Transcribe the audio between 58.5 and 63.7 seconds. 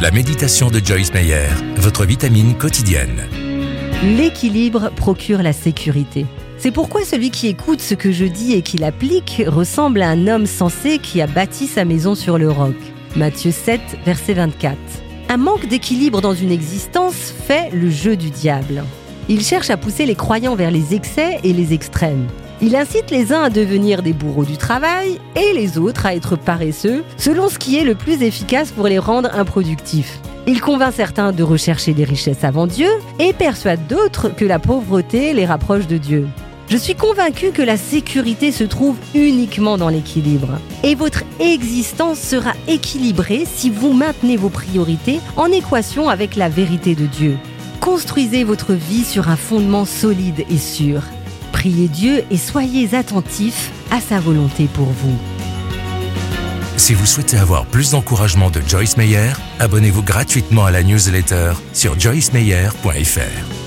Joyce Meyer, abonnez-vous gratuitement à la newsletter sur joycemeyer.fr.